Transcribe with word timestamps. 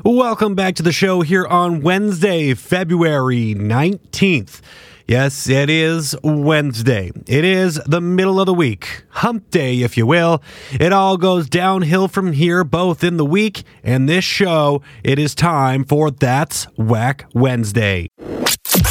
Welcome 0.00 0.54
back 0.54 0.74
to 0.76 0.82
the 0.82 0.90
show 0.90 1.20
here 1.20 1.46
on 1.46 1.82
Wednesday, 1.82 2.54
February 2.54 3.54
19th. 3.54 4.60
Yes, 5.06 5.48
it 5.48 5.68
is 5.68 6.16
Wednesday. 6.24 7.12
It 7.26 7.44
is 7.44 7.74
the 7.86 8.00
middle 8.00 8.40
of 8.40 8.46
the 8.46 8.54
week. 8.54 9.04
Hump 9.10 9.50
day, 9.50 9.82
if 9.82 9.96
you 9.98 10.06
will. 10.06 10.42
It 10.72 10.92
all 10.92 11.18
goes 11.18 11.48
downhill 11.48 12.08
from 12.08 12.32
here, 12.32 12.64
both 12.64 13.04
in 13.04 13.18
the 13.18 13.24
week 13.24 13.64
and 13.84 14.08
this 14.08 14.24
show. 14.24 14.82
It 15.04 15.18
is 15.18 15.34
time 15.34 15.84
for 15.84 16.10
That's 16.10 16.64
Whack 16.76 17.26
Wednesday. 17.34 18.08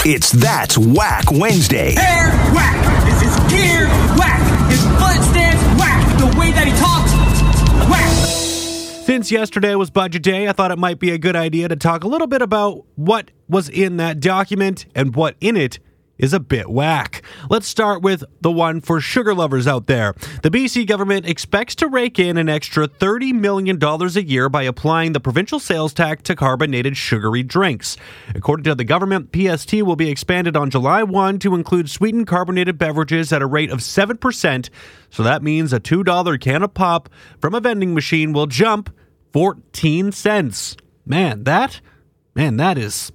It's 0.06 0.32
That's 0.32 0.78
Whack 0.78 1.32
Wednesday. 1.32 1.96
Hair 1.96 2.32
whack. 2.54 3.08
Is 3.08 3.22
his 3.22 3.36
gear 3.52 3.88
whack. 4.18 4.70
His 4.70 4.84
foot 4.84 5.22
stance 5.32 5.80
whack. 5.80 6.20
The 6.20 6.40
way 6.40 6.52
that 6.52 6.68
he 6.68 6.74
talks 6.80 7.12
whack. 7.90 8.41
Since 9.02 9.32
yesterday 9.32 9.74
was 9.74 9.90
budget 9.90 10.22
day, 10.22 10.48
I 10.48 10.54
thought 10.54 10.70
it 10.70 10.78
might 10.78 11.00
be 11.00 11.10
a 11.10 11.18
good 11.18 11.36
idea 11.36 11.68
to 11.68 11.76
talk 11.76 12.04
a 12.04 12.08
little 12.08 12.28
bit 12.28 12.44
about 12.44 12.86
what 12.96 13.32
was 13.50 13.68
in 13.68 13.98
that 13.98 14.20
document 14.20 14.86
and 14.94 15.16
what 15.16 15.36
in 15.42 15.58
it 15.58 15.80
is 16.18 16.34
a 16.34 16.40
bit 16.40 16.70
whack. 16.70 17.24
Let's 17.50 17.68
start 17.68 18.02
with 18.02 18.24
the 18.42 18.52
one 18.52 18.80
for 18.80 19.02
sugar 19.02 19.34
lovers 19.34 19.68
out 19.68 19.88
there. 19.88 20.14
The 20.44 20.52
BC 20.52 20.88
government 20.88 21.28
expects 21.28 21.76
to 21.76 21.88
rake 21.88 22.20
in 22.20 22.38
an 22.38 22.48
extra 22.48 22.88
$30 22.88 23.34
million 23.34 23.82
a 23.82 24.22
year 24.22 24.48
by 24.48 24.64
applying 24.64 25.14
the 25.14 25.20
provincial 25.20 25.60
sales 25.60 25.94
tax 25.94 26.24
to 26.24 26.36
carbonated 26.36 26.96
sugary 26.96 27.44
drinks. 27.44 27.98
According 28.36 28.66
to 28.66 28.76
the 28.76 28.84
government, 28.84 29.36
PST 29.36 29.74
will 29.82 29.96
be 29.96 30.10
expanded 30.10 30.56
on 30.56 30.70
July 30.70 31.04
1 31.04 31.40
to 31.40 31.56
include 31.56 31.90
sweetened 31.90 32.28
carbonated 32.28 32.78
beverages 32.78 33.34
at 33.34 33.42
a 33.42 33.48
rate 33.48 33.72
of 33.72 33.80
7%. 33.80 34.70
So 35.10 35.24
that 35.24 35.44
means 35.44 35.74
a 35.74 35.80
$2 35.80 36.40
can 36.40 36.64
of 36.64 36.74
pop 36.74 37.10
from 37.40 37.56
a 37.56 37.60
vending 37.60 37.94
machine 37.94 38.32
will 38.32 38.48
jump 38.48 38.96
14 39.34 40.12
cents. 40.12 40.78
Man, 41.06 41.44
that 41.46 41.82
man, 42.36 42.58
that 42.58 42.78
is 42.78 43.12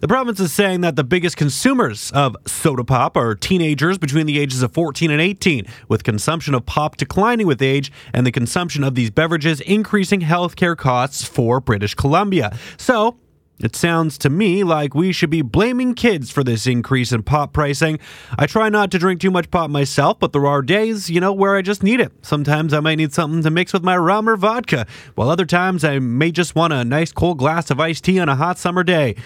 the 0.00 0.08
province 0.08 0.40
is 0.40 0.52
saying 0.52 0.82
that 0.82 0.96
the 0.96 1.04
biggest 1.04 1.36
consumers 1.36 2.10
of 2.12 2.36
soda 2.46 2.84
pop 2.84 3.16
are 3.16 3.34
teenagers 3.34 3.96
between 3.96 4.26
the 4.26 4.38
ages 4.38 4.62
of 4.62 4.72
14 4.72 5.10
and 5.10 5.20
18, 5.20 5.66
with 5.88 6.04
consumption 6.04 6.54
of 6.54 6.66
pop 6.66 6.96
declining 6.96 7.46
with 7.46 7.62
age 7.62 7.90
and 8.12 8.26
the 8.26 8.32
consumption 8.32 8.84
of 8.84 8.94
these 8.94 9.10
beverages 9.10 9.60
increasing 9.62 10.20
healthcare 10.20 10.76
costs 10.76 11.24
for 11.24 11.60
British 11.60 11.94
Columbia. 11.94 12.56
So, 12.76 13.16
it 13.58 13.74
sounds 13.74 14.18
to 14.18 14.28
me 14.28 14.64
like 14.64 14.94
we 14.94 15.12
should 15.12 15.30
be 15.30 15.40
blaming 15.40 15.94
kids 15.94 16.30
for 16.30 16.44
this 16.44 16.66
increase 16.66 17.10
in 17.10 17.22
pop 17.22 17.54
pricing. 17.54 17.98
I 18.38 18.44
try 18.44 18.68
not 18.68 18.90
to 18.90 18.98
drink 18.98 19.22
too 19.22 19.30
much 19.30 19.50
pop 19.50 19.70
myself, 19.70 20.20
but 20.20 20.34
there 20.34 20.46
are 20.46 20.60
days, 20.60 21.08
you 21.08 21.20
know, 21.20 21.32
where 21.32 21.56
I 21.56 21.62
just 21.62 21.82
need 21.82 21.98
it. 21.98 22.12
Sometimes 22.20 22.74
I 22.74 22.80
might 22.80 22.96
need 22.96 23.14
something 23.14 23.42
to 23.42 23.50
mix 23.50 23.72
with 23.72 23.82
my 23.82 23.96
rum 23.96 24.28
or 24.28 24.36
vodka, 24.36 24.86
while 25.14 25.30
other 25.30 25.46
times 25.46 25.84
I 25.84 25.98
may 26.00 26.32
just 26.32 26.54
want 26.54 26.74
a 26.74 26.84
nice 26.84 27.12
cold 27.12 27.38
glass 27.38 27.70
of 27.70 27.80
iced 27.80 28.04
tea 28.04 28.20
on 28.20 28.28
a 28.28 28.36
hot 28.36 28.58
summer 28.58 28.84
day. 28.84 29.16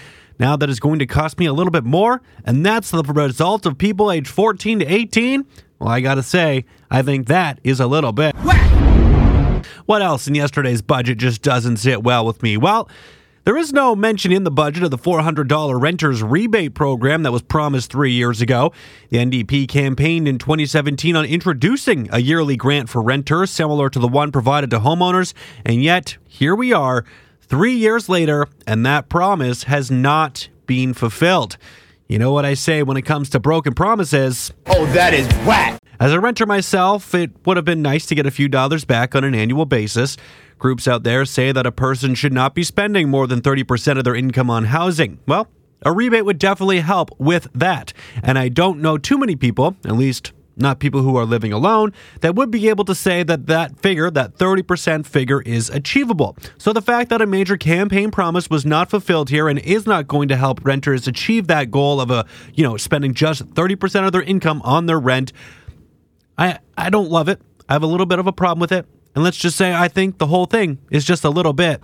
Now 0.41 0.55
that 0.55 0.71
is 0.71 0.79
going 0.79 0.97
to 0.97 1.05
cost 1.05 1.37
me 1.37 1.45
a 1.45 1.53
little 1.53 1.69
bit 1.69 1.83
more, 1.83 2.19
and 2.43 2.65
that's 2.65 2.89
the 2.89 3.03
result 3.03 3.67
of 3.67 3.77
people 3.77 4.11
aged 4.11 4.27
14 4.27 4.79
to 4.79 4.85
18. 4.85 5.45
Well, 5.77 5.89
I 5.89 6.01
gotta 6.01 6.23
say, 6.23 6.65
I 6.89 7.03
think 7.03 7.27
that 7.27 7.59
is 7.63 7.79
a 7.79 7.85
little 7.85 8.11
bit. 8.11 8.35
What 9.85 10.01
else 10.01 10.27
in 10.27 10.33
yesterday's 10.33 10.81
budget 10.81 11.19
just 11.19 11.43
doesn't 11.43 11.77
sit 11.77 12.01
well 12.01 12.25
with 12.25 12.41
me? 12.41 12.57
Well, 12.57 12.89
there 13.43 13.55
is 13.55 13.71
no 13.71 13.95
mention 13.95 14.31
in 14.31 14.43
the 14.43 14.49
budget 14.49 14.81
of 14.81 14.89
the 14.89 14.97
$400 14.97 15.79
renters 15.79 16.23
rebate 16.23 16.73
program 16.73 17.21
that 17.21 17.31
was 17.31 17.43
promised 17.43 17.91
three 17.91 18.13
years 18.13 18.41
ago. 18.41 18.73
The 19.09 19.17
NDP 19.17 19.67
campaigned 19.67 20.27
in 20.27 20.39
2017 20.39 21.15
on 21.15 21.23
introducing 21.23 22.09
a 22.11 22.17
yearly 22.17 22.55
grant 22.55 22.89
for 22.89 23.03
renters 23.03 23.51
similar 23.51 23.91
to 23.91 23.99
the 23.99 24.07
one 24.07 24.31
provided 24.31 24.71
to 24.71 24.79
homeowners, 24.79 25.35
and 25.63 25.83
yet 25.83 26.17
here 26.27 26.55
we 26.55 26.73
are 26.73 27.05
three 27.51 27.73
years 27.73 28.07
later, 28.07 28.47
and 28.65 28.85
that 28.85 29.09
promise 29.09 29.63
has 29.63 29.91
not 29.91 30.47
been 30.67 30.93
fulfilled. 30.93 31.57
You 32.07 32.17
know 32.17 32.31
what 32.31 32.45
I 32.45 32.53
say 32.53 32.81
when 32.81 32.95
it 32.95 33.01
comes 33.01 33.29
to 33.31 33.41
broken 33.41 33.73
promises? 33.73 34.53
Oh, 34.67 34.85
that 34.93 35.13
is 35.13 35.27
whack. 35.45 35.77
As 35.99 36.13
a 36.13 36.19
renter 36.21 36.45
myself, 36.45 37.13
it 37.13 37.31
would 37.45 37.57
have 37.57 37.65
been 37.65 37.81
nice 37.81 38.05
to 38.05 38.15
get 38.15 38.25
a 38.25 38.31
few 38.31 38.47
dollars 38.47 38.85
back 38.85 39.15
on 39.15 39.25
an 39.25 39.35
annual 39.35 39.65
basis. 39.65 40.15
Groups 40.59 40.87
out 40.87 41.03
there 41.03 41.25
say 41.25 41.51
that 41.51 41.65
a 41.65 41.73
person 41.73 42.15
should 42.15 42.31
not 42.31 42.55
be 42.55 42.63
spending 42.63 43.09
more 43.09 43.27
than 43.27 43.41
30% 43.41 43.97
of 43.97 44.05
their 44.05 44.15
income 44.15 44.49
on 44.49 44.65
housing. 44.65 45.19
Well, 45.27 45.49
a 45.81 45.91
rebate 45.91 46.23
would 46.23 46.39
definitely 46.39 46.79
help 46.79 47.11
with 47.19 47.49
that. 47.53 47.91
And 48.23 48.39
I 48.39 48.47
don't 48.47 48.79
know 48.79 48.97
too 48.97 49.17
many 49.17 49.35
people, 49.35 49.75
at 49.83 49.97
least 49.97 50.31
not 50.55 50.79
people 50.79 51.01
who 51.01 51.15
are 51.15 51.25
living 51.25 51.53
alone, 51.53 51.93
that 52.21 52.35
would 52.35 52.51
be 52.51 52.69
able 52.69 52.85
to 52.85 52.95
say 52.95 53.23
that 53.23 53.47
that 53.47 53.79
figure, 53.79 54.09
that 54.11 54.37
30% 54.37 55.05
figure, 55.05 55.41
is 55.41 55.69
achievable. 55.69 56.37
So 56.57 56.73
the 56.73 56.81
fact 56.81 57.09
that 57.09 57.21
a 57.21 57.25
major 57.25 57.57
campaign 57.57 58.11
promise 58.11 58.49
was 58.49 58.65
not 58.65 58.89
fulfilled 58.89 59.29
here 59.29 59.47
and 59.47 59.59
is 59.59 59.85
not 59.85 60.07
going 60.07 60.27
to 60.29 60.35
help 60.35 60.63
renters 60.63 61.07
achieve 61.07 61.47
that 61.47 61.71
goal 61.71 62.01
of 62.01 62.11
a, 62.11 62.25
you 62.53 62.63
know, 62.63 62.77
spending 62.77 63.13
just 63.13 63.45
30% 63.45 64.05
of 64.05 64.11
their 64.11 64.23
income 64.23 64.61
on 64.63 64.85
their 64.85 64.99
rent, 64.99 65.31
I 66.37 66.59
I 66.77 66.89
don't 66.89 67.09
love 67.09 67.29
it. 67.29 67.41
I 67.69 67.73
have 67.73 67.83
a 67.83 67.87
little 67.87 68.05
bit 68.05 68.19
of 68.19 68.27
a 68.27 68.33
problem 68.33 68.59
with 68.59 68.71
it. 68.71 68.85
And 69.13 69.23
let's 69.23 69.37
just 69.37 69.57
say 69.57 69.73
I 69.73 69.87
think 69.87 70.17
the 70.17 70.27
whole 70.27 70.45
thing 70.45 70.79
is 70.89 71.05
just 71.05 71.23
a 71.23 71.29
little 71.29 71.53
bit 71.53 71.81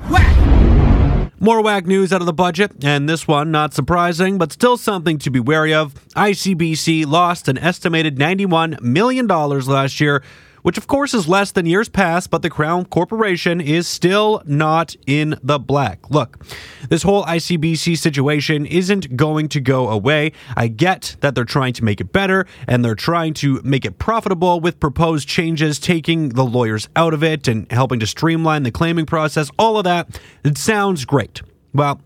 more 1.40 1.62
whack 1.62 1.86
news 1.86 2.12
out 2.12 2.22
of 2.22 2.25
the 2.25 2.34
budget, 2.34 2.84
and 2.84 3.08
this 3.08 3.28
one 3.28 3.52
not 3.52 3.74
surprising, 3.74 4.38
but 4.38 4.52
still 4.52 4.78
something 4.78 5.18
to 5.20 5.30
be 5.30 5.40
wary 5.40 5.74
of. 5.74 5.94
ICBC 6.16 7.06
lost 7.06 7.48
an 7.48 7.58
estimated 7.58 8.18
$91 8.18 8.81
million 8.81 9.28
last 9.28 10.00
year, 10.00 10.24
which 10.62 10.78
of 10.78 10.88
course 10.88 11.13
is 11.13 11.28
less 11.28 11.51
than 11.51 11.66
years 11.66 11.90
past, 11.90 12.29
but 12.29 12.41
the 12.41 12.50
Crown 12.50 12.85
Corporation 12.85 13.62
is 13.62 13.88
still 13.88 14.41
not 14.45 14.95
in 15.06 15.40
the 15.44 15.59
black. 15.59 16.09
Look, 16.09 16.45
this 16.90 17.03
whole 17.03 17.23
ICBC 17.25 17.97
situation 17.97 18.66
isn't 18.66 19.16
going 19.16 19.50
to 19.50 19.59
go 19.59 19.90
away. 19.90 20.31
I 20.56 20.68
get 20.68 21.16
that 21.22 21.35
they're 21.35 21.45
trying 21.45 21.73
to 21.73 21.84
make 21.84 22.01
it 22.01 22.12
better 22.12 22.45
and 22.68 22.84
they're 22.84 22.95
trying 22.95 23.34
to 23.35 23.62
make 23.63 23.85
it 23.85 24.00
profitable 24.00 24.59
with 24.59 24.79
proposed 24.79 25.28
changes, 25.28 25.79
taking 25.79 26.29
the 26.29 26.45
lawyers 26.45 26.89
out 26.95 27.13
of 27.13 27.24
it 27.24 27.47
and 27.47 27.72
helping 27.72 28.00
to 28.00 28.07
streamline 28.07 28.63
the 28.63 28.72
claiming 28.72 29.06
process. 29.06 29.50
All 29.57 29.78
of 29.78 29.84
that, 29.84 30.19
it 30.44 30.57
sounds 30.57 31.06
great. 31.06 31.41
Well, 31.74 32.01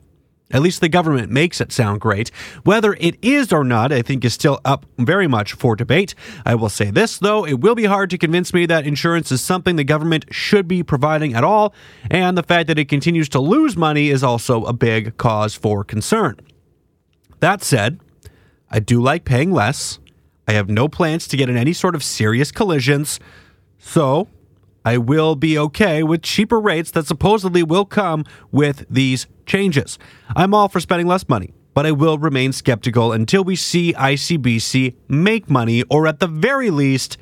at 0.52 0.62
least 0.62 0.82
the 0.82 0.90
government 0.90 1.32
makes 1.32 1.62
it 1.62 1.72
sound 1.72 2.02
great. 2.02 2.30
Whether 2.64 2.94
it 3.00 3.18
is 3.22 3.52
or 3.52 3.64
not, 3.64 3.92
I 3.92 4.02
think 4.02 4.24
is 4.24 4.34
still 4.34 4.60
up 4.66 4.86
very 4.98 5.28
much 5.28 5.54
for 5.54 5.76
debate. 5.76 6.16
I 6.46 6.56
will 6.56 6.70
say 6.70 6.92
this, 6.92 7.18
though, 7.18 7.46
it 7.46 7.60
will 7.60 7.76
be 7.76 7.86
hard 7.86 8.10
to 8.12 8.18
convince 8.18 8.54
me 8.54 8.66
that 8.66 8.86
insurance 8.86 9.32
is 9.32 9.42
something 9.42 9.76
the 9.76 9.84
government 9.84 10.26
should 10.32 10.68
be 10.68 10.84
providing 10.84 11.34
at 11.34 11.44
all, 11.44 11.74
and 12.10 12.38
the 12.38 12.44
fact 12.44 12.68
that 12.68 12.80
it 12.80 12.90
continues 12.90 13.30
to 13.30 13.40
lose 13.40 13.78
money 13.78 14.10
is 14.10 14.24
also 14.24 14.64
a 14.66 14.74
big 14.74 15.18
cause 15.18 15.56
for 15.56 15.84
concern. 15.84 16.40
That 17.40 17.64
said, 17.64 18.00
I 18.70 18.80
do 18.80 19.02
like 19.02 19.26
paying 19.26 19.52
less. 19.52 20.00
I 20.48 20.54
have 20.54 20.70
no 20.70 20.88
plans 20.88 21.28
to 21.28 21.38
get 21.38 21.50
in 21.50 21.58
any 21.58 21.74
sort 21.74 21.96
of 21.96 22.04
serious 22.04 22.52
collisions, 22.52 23.20
so 23.78 24.28
I 24.84 24.98
will 24.98 25.36
be 25.36 25.58
okay 25.58 26.04
with 26.04 26.22
cheaper 26.22 26.60
rates 26.60 26.92
that 26.92 27.06
supposedly 27.06 27.64
will 27.64 27.86
come 27.86 28.26
with 28.52 28.86
these 28.90 29.28
changes. 29.46 30.00
I'm 30.36 30.54
all 30.54 30.70
for 30.70 30.80
spending 30.80 31.08
less 31.08 31.28
money, 31.30 31.54
but 31.74 31.86
I 31.86 31.92
will 31.92 32.18
remain 32.18 32.52
skeptical 32.52 33.12
until 33.12 33.44
we 33.44 33.56
see 33.56 33.94
ICBC 33.94 34.96
make 35.08 35.50
money 35.50 35.84
or 35.84 36.08
at 36.08 36.20
the 36.20 36.28
very 36.28 36.70
least 36.70 37.18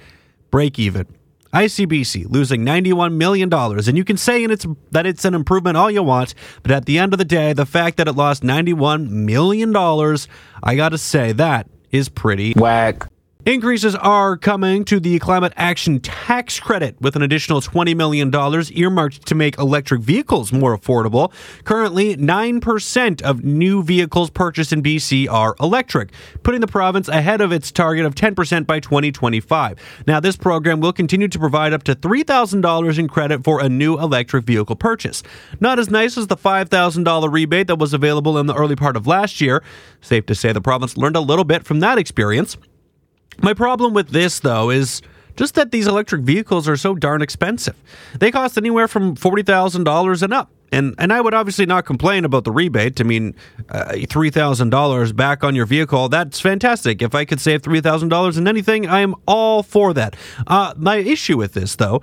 break 0.51 0.79
even. 0.79 1.07
ICBC 1.53 2.29
losing 2.29 2.63
$91 2.63 3.13
million, 3.13 3.51
and 3.51 3.97
you 3.97 4.03
can 4.03 4.17
say 4.17 4.43
it's, 4.43 4.67
that 4.91 5.07
it's 5.07 5.25
an 5.25 5.33
improvement 5.33 5.77
all 5.77 5.89
you 5.89 6.03
want, 6.03 6.35
but 6.61 6.71
at 6.71 6.85
the 6.85 6.99
end 6.99 7.11
of 7.11 7.17
the 7.17 7.25
day, 7.25 7.53
the 7.53 7.65
fact 7.65 7.97
that 7.97 8.07
it 8.07 8.13
lost 8.13 8.43
$91 8.43 9.09
million, 9.09 9.75
I 9.75 10.75
gotta 10.75 10.97
say, 10.99 11.31
that 11.31 11.67
is 11.91 12.07
pretty 12.07 12.53
Whack. 12.53 13.07
Increases 13.49 13.95
are 13.95 14.37
coming 14.37 14.85
to 14.85 14.99
the 14.99 15.17
Climate 15.17 15.53
Action 15.57 15.99
Tax 16.01 16.59
Credit 16.59 16.95
with 17.01 17.15
an 17.15 17.23
additional 17.23 17.61
$20 17.61 17.95
million 17.95 18.31
earmarked 18.31 19.25
to 19.25 19.33
make 19.33 19.57
electric 19.57 20.01
vehicles 20.01 20.53
more 20.53 20.77
affordable. 20.77 21.33
Currently, 21.63 22.15
9% 22.17 23.21
of 23.23 23.43
new 23.43 23.81
vehicles 23.81 24.29
purchased 24.29 24.71
in 24.71 24.83
BC 24.83 25.27
are 25.27 25.55
electric, 25.59 26.11
putting 26.43 26.61
the 26.61 26.67
province 26.67 27.07
ahead 27.07 27.41
of 27.41 27.51
its 27.51 27.71
target 27.71 28.05
of 28.05 28.13
10% 28.13 28.67
by 28.67 28.79
2025. 28.79 30.03
Now, 30.05 30.19
this 30.19 30.35
program 30.35 30.79
will 30.79 30.93
continue 30.93 31.27
to 31.27 31.39
provide 31.39 31.73
up 31.73 31.81
to 31.85 31.95
$3,000 31.95 32.99
in 32.99 33.07
credit 33.07 33.43
for 33.43 33.61
a 33.61 33.67
new 33.67 33.97
electric 33.97 34.45
vehicle 34.45 34.75
purchase. 34.75 35.23
Not 35.59 35.79
as 35.79 35.89
nice 35.89 36.19
as 36.19 36.27
the 36.27 36.37
$5,000 36.37 37.31
rebate 37.33 37.65
that 37.65 37.79
was 37.79 37.95
available 37.95 38.37
in 38.37 38.45
the 38.45 38.53
early 38.53 38.75
part 38.75 38.95
of 38.95 39.07
last 39.07 39.41
year. 39.41 39.63
Safe 40.01 40.27
to 40.27 40.35
say 40.35 40.53
the 40.53 40.61
province 40.61 40.97
learned 40.97 41.15
a 41.15 41.19
little 41.19 41.45
bit 41.45 41.65
from 41.65 41.79
that 41.79 41.97
experience. 41.97 42.55
My 43.41 43.53
problem 43.53 43.93
with 43.93 44.09
this, 44.09 44.39
though, 44.39 44.69
is 44.69 45.01
just 45.35 45.55
that 45.55 45.71
these 45.71 45.87
electric 45.87 46.21
vehicles 46.21 46.67
are 46.67 46.75
so 46.75 46.95
darn 46.95 47.21
expensive. 47.21 47.75
They 48.19 48.31
cost 48.31 48.57
anywhere 48.57 48.87
from 48.87 49.15
$40,000 49.15 50.23
and 50.23 50.33
up. 50.33 50.51
And, 50.71 50.93
and 50.99 51.11
I 51.11 51.21
would 51.21 51.33
obviously 51.33 51.65
not 51.65 51.85
complain 51.85 52.25
about 52.25 52.43
the 52.43 52.51
rebate. 52.51 53.01
I 53.01 53.03
mean, 53.03 53.35
uh, 53.69 53.93
$3,000 53.93 55.15
back 55.15 55.43
on 55.43 55.55
your 55.55 55.65
vehicle, 55.65 56.09
that's 56.09 56.39
fantastic. 56.39 57.01
If 57.01 57.15
I 57.15 57.25
could 57.25 57.39
save 57.39 57.61
$3,000 57.61 58.37
in 58.37 58.47
anything, 58.47 58.85
I 58.85 58.99
am 58.99 59.15
all 59.27 59.63
for 59.63 59.93
that. 59.93 60.15
Uh, 60.45 60.73
my 60.77 60.97
issue 60.97 61.37
with 61.37 61.53
this, 61.53 61.75
though, 61.75 62.01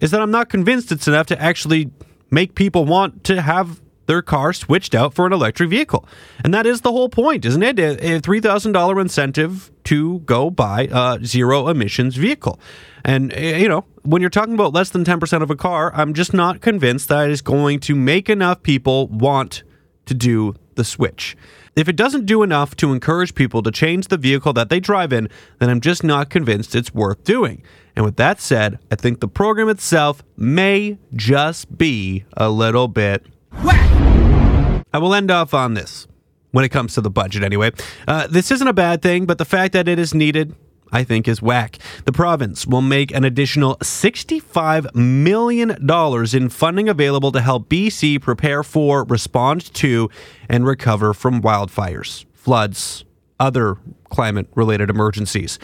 is 0.00 0.12
that 0.12 0.20
I'm 0.20 0.30
not 0.30 0.48
convinced 0.48 0.92
it's 0.92 1.08
enough 1.08 1.26
to 1.26 1.42
actually 1.42 1.90
make 2.30 2.54
people 2.54 2.84
want 2.84 3.24
to 3.24 3.42
have 3.42 3.80
their 4.06 4.22
car 4.22 4.52
switched 4.52 4.94
out 4.94 5.14
for 5.14 5.26
an 5.26 5.32
electric 5.32 5.70
vehicle. 5.70 6.06
And 6.42 6.54
that 6.54 6.66
is 6.66 6.80
the 6.80 6.92
whole 6.92 7.08
point, 7.08 7.44
isn't 7.44 7.62
it? 7.62 7.78
A 7.78 8.20
$3,000 8.20 9.00
incentive 9.00 9.70
to 9.84 10.20
go 10.20 10.50
buy 10.50 10.88
a 10.90 11.18
zero 11.24 11.68
emissions 11.68 12.16
vehicle. 12.16 12.58
And, 13.04 13.32
eh, 13.34 13.58
you 13.58 13.68
know, 13.68 13.84
when 14.02 14.20
you're 14.20 14.30
talking 14.30 14.54
about 14.54 14.72
less 14.72 14.90
than 14.90 15.04
10% 15.04 15.42
of 15.42 15.50
a 15.50 15.56
car, 15.56 15.92
I'm 15.94 16.14
just 16.14 16.34
not 16.34 16.60
convinced 16.60 17.08
that 17.08 17.30
is 17.30 17.42
going 17.42 17.80
to 17.80 17.94
make 17.94 18.28
enough 18.28 18.62
people 18.62 19.08
want 19.08 19.62
to 20.06 20.14
do 20.14 20.54
the 20.74 20.84
switch. 20.84 21.36
If 21.74 21.88
it 21.88 21.96
doesn't 21.96 22.24
do 22.24 22.42
enough 22.42 22.74
to 22.76 22.92
encourage 22.92 23.34
people 23.34 23.62
to 23.62 23.70
change 23.70 24.08
the 24.08 24.16
vehicle 24.16 24.52
that 24.54 24.70
they 24.70 24.80
drive 24.80 25.12
in, 25.12 25.28
then 25.58 25.68
I'm 25.68 25.80
just 25.80 26.02
not 26.02 26.30
convinced 26.30 26.74
it's 26.74 26.94
worth 26.94 27.22
doing. 27.22 27.62
And 27.94 28.04
with 28.04 28.16
that 28.16 28.40
said, 28.40 28.78
I 28.90 28.96
think 28.96 29.20
the 29.20 29.28
program 29.28 29.68
itself 29.68 30.22
may 30.36 30.98
just 31.14 31.76
be 31.76 32.24
a 32.36 32.48
little 32.48 32.88
bit 32.88 33.26
Whack! 33.62 34.84
I 34.92 34.98
will 34.98 35.14
end 35.14 35.30
off 35.30 35.54
on 35.54 35.74
this 35.74 36.06
when 36.52 36.64
it 36.64 36.70
comes 36.70 36.94
to 36.94 37.00
the 37.00 37.10
budget, 37.10 37.42
anyway. 37.42 37.70
Uh, 38.08 38.26
this 38.26 38.50
isn't 38.50 38.66
a 38.66 38.72
bad 38.72 39.02
thing, 39.02 39.26
but 39.26 39.38
the 39.38 39.44
fact 39.44 39.74
that 39.74 39.88
it 39.88 39.98
is 39.98 40.14
needed, 40.14 40.54
I 40.90 41.04
think, 41.04 41.28
is 41.28 41.42
whack. 41.42 41.78
The 42.06 42.12
province 42.12 42.66
will 42.66 42.80
make 42.80 43.12
an 43.12 43.24
additional 43.24 43.76
$65 43.76 44.94
million 44.94 45.76
in 46.34 46.48
funding 46.48 46.88
available 46.88 47.32
to 47.32 47.40
help 47.40 47.68
BC 47.68 48.22
prepare 48.22 48.62
for, 48.62 49.04
respond 49.04 49.72
to, 49.74 50.08
and 50.48 50.66
recover 50.66 51.12
from 51.12 51.42
wildfires, 51.42 52.24
floods, 52.32 53.04
other 53.38 53.76
climate 54.08 54.46
related 54.54 54.88
emergencies. 54.88 55.58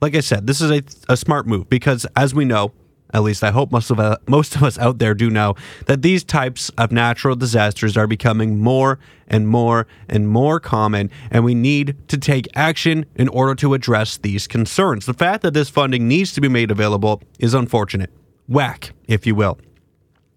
Like 0.00 0.16
I 0.16 0.20
said, 0.20 0.48
this 0.48 0.60
is 0.60 0.70
a, 0.72 0.82
a 1.08 1.16
smart 1.16 1.46
move 1.46 1.68
because, 1.68 2.04
as 2.16 2.34
we 2.34 2.44
know, 2.44 2.72
at 3.12 3.22
least 3.22 3.44
I 3.44 3.50
hope 3.50 3.72
most 3.72 3.90
of 3.90 4.00
uh, 4.00 4.16
most 4.26 4.56
of 4.56 4.62
us 4.62 4.78
out 4.78 4.98
there 4.98 5.14
do 5.14 5.30
know 5.30 5.54
that 5.86 6.02
these 6.02 6.24
types 6.24 6.70
of 6.70 6.92
natural 6.92 7.36
disasters 7.36 7.96
are 7.96 8.06
becoming 8.06 8.58
more 8.58 8.98
and 9.28 9.48
more 9.48 9.86
and 10.08 10.28
more 10.28 10.60
common 10.60 11.10
and 11.30 11.44
we 11.44 11.54
need 11.54 11.96
to 12.08 12.18
take 12.18 12.48
action 12.54 13.06
in 13.16 13.28
order 13.28 13.54
to 13.56 13.74
address 13.74 14.16
these 14.16 14.46
concerns. 14.46 15.06
The 15.06 15.14
fact 15.14 15.42
that 15.42 15.54
this 15.54 15.68
funding 15.68 16.08
needs 16.08 16.32
to 16.34 16.40
be 16.40 16.48
made 16.48 16.70
available 16.70 17.22
is 17.38 17.54
unfortunate. 17.54 18.10
Whack, 18.48 18.92
if 19.06 19.26
you 19.26 19.34
will 19.34 19.58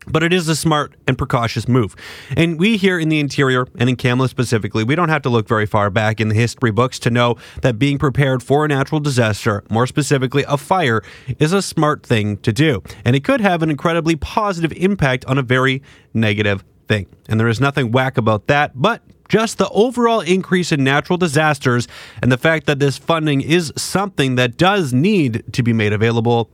but 0.08 0.24
it 0.24 0.34
is 0.34 0.48
a 0.48 0.56
smart 0.56 0.96
and 1.08 1.18
precautious 1.18 1.68
move. 1.68 1.96
And 2.36 2.60
we 2.60 2.78
here 2.78 3.00
in 3.00 3.10
the 3.10 3.20
interior, 3.20 3.68
and 3.78 3.90
in 3.90 3.96
Kamloops 3.96 4.32
specifically, 4.32 4.84
we 4.84 4.96
don't 4.96 5.10
have 5.10 5.22
to 5.24 5.30
look 5.30 5.48
very 5.48 5.66
far 5.66 5.90
back 5.90 6.20
in 6.20 6.30
the 6.30 6.36
history 6.36 6.72
books 6.72 7.00
to 7.00 7.10
know 7.10 7.36
that 7.62 7.80
being 7.80 7.98
prepared 7.98 8.44
for 8.44 8.66
a 8.66 8.68
natural 8.68 9.00
disaster, 9.00 9.64
more 9.70 9.88
specifically 9.88 10.44
a 10.48 10.58
fire, 10.58 11.02
is 11.40 11.54
a 11.54 11.62
smart 11.62 12.06
thing 12.06 12.38
to 12.38 12.52
do. 12.52 12.82
And 13.04 13.16
it 13.16 13.24
could 13.24 13.42
have 13.42 13.62
an 13.62 13.70
incredibly 13.70 14.16
positive 14.16 14.72
impact 14.74 15.26
on 15.26 15.38
a 15.38 15.42
very 15.42 15.82
negative 16.14 16.64
thing. 16.88 17.08
And 17.28 17.40
there 17.40 17.48
is 17.48 17.60
nothing 17.60 17.92
whack 17.92 18.18
about 18.18 18.48
that, 18.48 18.72
but 18.76 19.02
just 19.28 19.58
the 19.58 19.70
overall 19.70 20.22
increase 20.22 20.72
in 20.72 20.84
natural 20.84 21.18
disasters 21.18 21.88
and 22.22 22.32
the 22.32 22.38
fact 22.38 22.68
that 22.68 22.80
this 22.80 22.98
funding 22.98 23.42
is 23.42 23.74
something 23.76 24.36
that 24.36 24.58
does 24.58 24.94
need 24.94 25.44
to 25.54 25.64
be 25.64 25.74
made 25.74 25.94
available. 25.94 26.50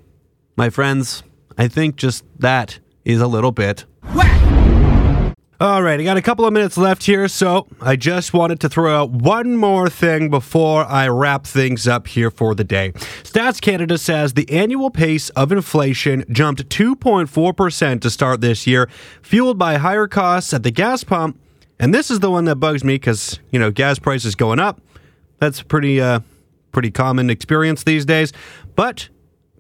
My 0.56 0.70
friends, 0.70 1.24
I 1.58 1.68
think 1.68 1.96
just 1.96 2.24
that 2.40 2.80
is 3.06 3.22
a 3.22 3.28
little 3.28 3.52
bit. 3.52 3.86
Whack! 4.14 4.42
All 5.62 5.84
right, 5.84 6.00
I 6.00 6.04
got 6.04 6.18
a 6.18 6.24
couple 6.24 6.44
of 6.44 6.54
minutes 6.54 6.76
left 6.76 7.04
here, 7.04 7.28
so 7.28 7.68
I 7.80 7.96
just 7.96 8.34
wanted 8.34 8.60
to 8.62 8.68
throw 8.68 9.00
out 9.00 9.12
one 9.12 9.58
more 9.58 9.92
thing 9.92 10.32
before 10.32 10.86
I 10.86 11.08
wrap 11.08 11.46
things 11.46 11.88
up 11.88 12.08
here 12.08 12.32
for 12.32 12.56
the 12.56 12.64
day. 12.64 12.94
Stats 13.22 13.62
Canada 13.62 14.00
says 14.00 14.34
the 14.34 14.50
annual 14.50 14.90
pace 14.90 15.30
of 15.30 15.52
inflation 15.52 16.26
jumped 16.32 16.68
2.4% 16.70 18.02
to 18.02 18.10
start 18.10 18.42
this 18.42 18.66
year, 18.66 18.90
fueled 19.22 19.60
by 19.60 19.78
higher 19.78 20.08
costs 20.08 20.52
at 20.52 20.64
the 20.64 20.72
gas 20.72 21.04
pump. 21.04 21.40
And 21.80 21.94
this 21.94 22.10
is 22.10 22.22
the 22.22 22.32
one 22.32 22.46
that 22.46 22.56
bugs 22.56 22.84
me 22.84 22.96
because, 22.96 23.40
you 23.52 23.60
know, 23.60 23.70
gas 23.70 24.00
prices 24.00 24.34
going 24.34 24.60
up. 24.60 24.82
That's 25.38 25.62
pretty 25.62 26.02
uh 26.02 26.22
pretty 26.72 26.90
common 26.90 27.30
experience 27.30 27.84
these 27.84 28.04
days. 28.04 28.34
But 28.76 29.10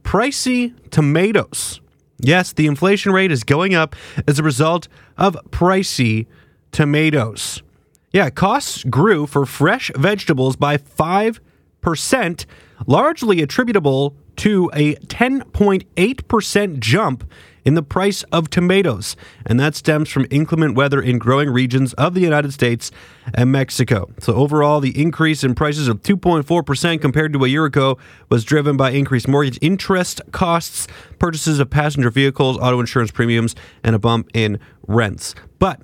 pricey 0.02 0.74
tomatoes 0.90 1.80
Yes, 2.22 2.54
the 2.54 2.68
inflation 2.68 3.12
rate 3.12 3.32
is 3.32 3.44
going 3.44 3.74
up 3.74 3.96
as 4.28 4.38
a 4.38 4.44
result 4.44 4.88
of 5.18 5.36
pricey 5.50 6.28
tomatoes. 6.72 7.64
Yeah, 8.12 8.30
costs 8.30 8.84
grew 8.84 9.26
for 9.26 9.46
fresh 9.46 9.90
vegetables 9.96 10.56
by 10.56 10.78
5%, 10.78 12.46
largely 12.86 13.42
attributable 13.42 14.16
to 14.42 14.72
a 14.74 14.96
10.8% 14.96 16.80
jump 16.80 17.32
in 17.64 17.76
the 17.76 17.84
price 17.84 18.24
of 18.32 18.50
tomatoes, 18.50 19.16
and 19.46 19.60
that 19.60 19.76
stems 19.76 20.10
from 20.10 20.26
inclement 20.32 20.74
weather 20.74 21.00
in 21.00 21.20
growing 21.20 21.48
regions 21.48 21.94
of 21.94 22.16
the 22.16 22.22
United 22.22 22.52
States 22.52 22.90
and 23.36 23.52
Mexico. 23.52 24.10
So, 24.18 24.34
overall, 24.34 24.80
the 24.80 25.00
increase 25.00 25.44
in 25.44 25.54
prices 25.54 25.88
of 25.88 26.02
2.4% 26.02 27.02
compared 27.02 27.34
to 27.34 27.46
a 27.46 27.48
year 27.48 27.66
ago 27.66 28.00
was 28.30 28.44
driven 28.44 28.78
by 28.78 28.90
increased 28.90 29.28
mortgage 29.28 29.60
interest 29.62 30.22
costs, 30.32 30.88
purchases 31.20 31.60
of 31.60 31.70
passenger 31.70 32.10
vehicles, 32.10 32.58
auto 32.58 32.80
insurance 32.80 33.12
premiums, 33.12 33.56
and 33.84 33.96
a 33.96 34.00
bump 34.00 34.28
in 34.34 34.60
rents. 34.88 35.36
But 35.60 35.82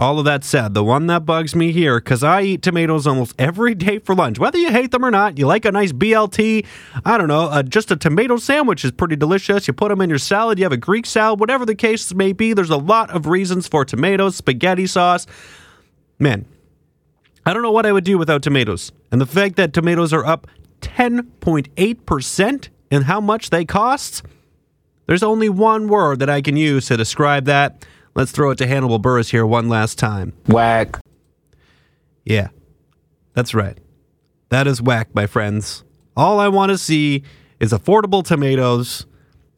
all 0.00 0.18
of 0.18 0.24
that 0.24 0.42
said, 0.42 0.72
the 0.72 0.82
one 0.82 1.06
that 1.08 1.26
bugs 1.26 1.54
me 1.54 1.72
here, 1.72 2.00
because 2.00 2.24
I 2.24 2.40
eat 2.40 2.62
tomatoes 2.62 3.06
almost 3.06 3.34
every 3.38 3.74
day 3.74 3.98
for 3.98 4.14
lunch, 4.14 4.38
whether 4.38 4.56
you 4.56 4.70
hate 4.70 4.92
them 4.92 5.04
or 5.04 5.10
not, 5.10 5.38
you 5.38 5.46
like 5.46 5.66
a 5.66 5.70
nice 5.70 5.92
BLT, 5.92 6.64
I 7.04 7.18
don't 7.18 7.28
know, 7.28 7.42
uh, 7.42 7.62
just 7.62 7.90
a 7.90 7.96
tomato 7.96 8.38
sandwich 8.38 8.82
is 8.82 8.92
pretty 8.92 9.16
delicious. 9.16 9.68
You 9.68 9.74
put 9.74 9.90
them 9.90 10.00
in 10.00 10.08
your 10.08 10.18
salad, 10.18 10.58
you 10.58 10.64
have 10.64 10.72
a 10.72 10.78
Greek 10.78 11.04
salad, 11.04 11.38
whatever 11.38 11.66
the 11.66 11.74
case 11.74 12.14
may 12.14 12.32
be. 12.32 12.54
There's 12.54 12.70
a 12.70 12.78
lot 12.78 13.10
of 13.10 13.26
reasons 13.26 13.68
for 13.68 13.84
tomatoes, 13.84 14.36
spaghetti 14.36 14.86
sauce. 14.86 15.26
Man, 16.18 16.46
I 17.44 17.52
don't 17.52 17.62
know 17.62 17.72
what 17.72 17.84
I 17.84 17.92
would 17.92 18.04
do 18.04 18.16
without 18.16 18.42
tomatoes. 18.42 18.92
And 19.12 19.20
the 19.20 19.26
fact 19.26 19.56
that 19.56 19.74
tomatoes 19.74 20.14
are 20.14 20.24
up 20.24 20.46
10.8% 20.80 22.68
in 22.90 23.02
how 23.02 23.20
much 23.20 23.50
they 23.50 23.66
cost, 23.66 24.22
there's 25.06 25.22
only 25.22 25.50
one 25.50 25.88
word 25.88 26.20
that 26.20 26.30
I 26.30 26.40
can 26.40 26.56
use 26.56 26.86
to 26.86 26.96
describe 26.96 27.44
that. 27.44 27.84
Let's 28.14 28.32
throw 28.32 28.50
it 28.50 28.58
to 28.58 28.66
Hannibal 28.66 29.00
Buress 29.00 29.30
here 29.30 29.46
one 29.46 29.68
last 29.68 29.98
time. 29.98 30.32
Whack. 30.46 30.98
Yeah, 32.24 32.48
that's 33.34 33.54
right. 33.54 33.78
That 34.50 34.66
is 34.66 34.82
whack, 34.82 35.14
my 35.14 35.26
friends. 35.26 35.84
All 36.16 36.40
I 36.40 36.48
want 36.48 36.70
to 36.70 36.78
see 36.78 37.22
is 37.60 37.72
affordable 37.72 38.24
tomatoes, 38.24 39.06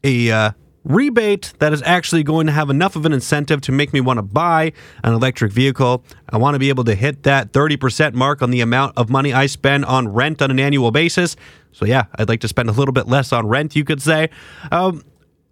a 0.05 0.31
uh, 0.31 0.51
rebate 0.85 1.53
that 1.59 1.73
is 1.73 1.83
actually 1.85 2.23
going 2.23 2.47
to 2.47 2.53
have 2.53 2.69
enough 2.69 2.97
of 2.97 3.07
an 3.07 3.13
incentive 3.13 3.61
to 3.63 3.73
make 3.73 3.93
me 3.93 4.01
want 4.01 4.19
to 4.19 4.23
buy 4.23 4.73
an 5.05 5.13
electric 5.13 5.53
vehicle. 5.53 6.05
I 6.29 6.37
want 6.37 6.55
to 6.55 6.59
be 6.59 6.69
able 6.69 6.85
to 6.85 6.95
hit 6.95 7.23
that 7.23 7.53
30% 7.53 8.15
mark 8.15 8.43
on 8.43 8.51
the 8.51 8.61
amount 8.61 8.99
of 8.99 9.09
money 9.09 9.33
I 9.33 9.47
spend 9.47 9.85
on 9.85 10.09
rent 10.09 10.43
on 10.43 10.51
an 10.51 10.61
annual 10.61 10.91
basis. 10.91 11.37
So, 11.73 11.87
yeah, 11.87 12.05
I'd 12.17 12.29
like 12.29 12.41
to 12.41 12.49
spend 12.49 12.69
a 12.69 12.73
little 12.73 12.93
bit 12.93 13.09
less 13.09 13.33
on 13.33 13.47
rent, 13.47 13.75
you 13.77 13.85
could 13.85 14.03
say. 14.03 14.29
Um, 14.71 15.03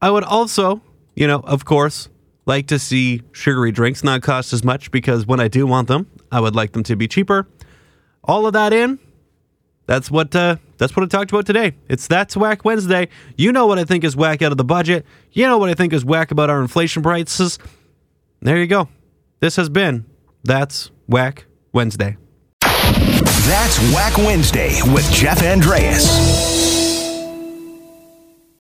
I 0.03 0.11
would 0.11 0.25
also, 0.25 0.83
you 1.15 1.27
know, 1.27 1.41
of 1.41 1.65
course, 1.65 2.09
like 2.51 2.67
to 2.67 2.81
see 2.81 3.23
sugary 3.33 3.71
drinks 3.71 4.03
not 4.03 4.23
cost 4.23 4.53
as 4.53 4.65
much 4.65 4.91
because 4.91 5.25
when 5.25 5.39
I 5.39 5.47
do 5.47 5.69
want 5.69 5.87
them, 5.87 6.11
I 6.33 6.41
would 6.41 6.57
like 6.57 6.73
them 6.73 6.83
to 6.83 6.97
be 6.97 7.07
cheaper. 7.07 7.47
All 8.25 8.45
of 8.45 8.55
that 8.55 8.73
in, 8.73 8.99
that's 9.87 10.11
what 10.11 10.35
uh, 10.35 10.57
that's 10.77 10.97
what 10.97 11.05
I 11.05 11.07
talked 11.07 11.31
about 11.31 11.47
today. 11.47 11.77
It's 11.89 12.09
that's 12.09 12.37
whack 12.37 12.65
Wednesday. 12.65 13.09
You 13.37 13.53
know 13.53 13.69
what 13.69 13.79
I 13.79 13.85
think 13.85 14.03
is 14.03 14.17
whack 14.17 14.43
out 14.43 14.51
of 14.51 14.59
the 14.59 14.65
budget. 14.65 15.07
You 15.31 15.47
know 15.47 15.59
what 15.59 15.71
I 15.71 15.75
think 15.75 15.93
is 15.93 16.05
whack 16.05 16.33
about 16.33 16.51
our 16.51 16.61
inflation 16.61 17.05
prices. 17.05 17.59
There 18.43 18.59
you 18.59 18.67
go. 18.67 18.89
This 19.39 19.55
has 19.55 19.69
been 19.69 20.05
that's 20.43 20.91
whack 21.07 21.47
Wednesday. 21.73 22.17
That's 22.61 23.79
Whack 23.95 24.17
Wednesday 24.19 24.81
with 24.93 25.11
Jeff 25.13 25.43
Andreas. 25.43 26.60